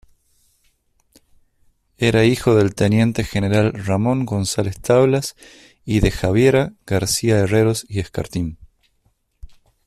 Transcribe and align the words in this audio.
Era 1.99 2.25
hijo 2.25 2.55
del 2.55 2.73
teniente 2.73 3.23
general 3.23 3.73
Ramón 3.73 4.25
González-Tablas 4.25 5.35
y 5.85 5.99
de 5.99 6.09
Javiera 6.09 6.73
García-Herreros 6.87 7.85
y 7.87 7.99
Escartín. 7.99 8.57